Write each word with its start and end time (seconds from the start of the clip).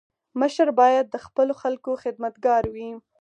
مشر 0.39 0.67
باید 0.79 1.05
د 1.09 1.15
خپلو 1.25 1.53
خلکو 1.61 1.91
خدمتګار 2.03 2.63
وي. 2.73 2.89